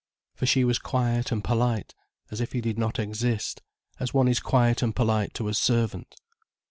For 0.33 0.47
she 0.47 0.63
was 0.63 0.79
quiet 0.79 1.31
and 1.31 1.43
polite, 1.43 1.93
as 2.31 2.41
if 2.41 2.53
he 2.53 2.61
did 2.61 2.79
not 2.79 2.97
exist, 2.97 3.61
as 3.99 4.15
one 4.15 4.27
is 4.27 4.39
quiet 4.39 4.81
and 4.81 4.95
polite 4.95 5.35
to 5.35 5.47
a 5.47 5.53
servant. 5.53 6.15